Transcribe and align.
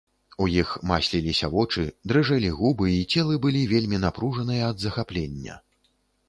У 0.43 0.45
іх 0.61 0.69
масліліся 0.91 1.49
вочы, 1.55 1.83
дрыжэлі 2.11 2.49
губы, 2.61 2.89
і 2.93 3.03
целы 3.17 3.37
былі 3.45 3.61
вельмі 3.75 4.01
напружаныя 4.07 4.63
ад 4.71 4.77
захаплення. 4.87 5.61